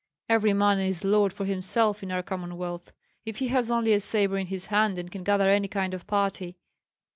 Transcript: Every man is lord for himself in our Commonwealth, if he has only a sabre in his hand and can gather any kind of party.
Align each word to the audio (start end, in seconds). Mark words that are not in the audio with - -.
Every 0.27 0.51
man 0.53 0.79
is 0.79 1.03
lord 1.03 1.31
for 1.31 1.45
himself 1.45 2.01
in 2.01 2.11
our 2.11 2.23
Commonwealth, 2.23 2.91
if 3.23 3.37
he 3.37 3.49
has 3.49 3.69
only 3.69 3.93
a 3.93 3.99
sabre 3.99 4.39
in 4.39 4.47
his 4.47 4.65
hand 4.65 4.97
and 4.97 5.11
can 5.11 5.23
gather 5.23 5.47
any 5.51 5.67
kind 5.67 5.93
of 5.93 6.07
party. 6.07 6.57